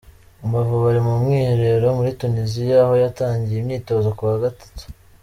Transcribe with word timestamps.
Amavubi 0.45 0.85
ari 0.91 1.01
mu 1.07 1.13
mwiherero 1.21 1.87
muri 1.97 2.11
Tunisia, 2.21 2.77
aho 2.85 2.93
yatangiye 3.03 3.57
imyitozo 3.59 4.07
kuwa 4.17 4.35
Gatatu 4.43 4.83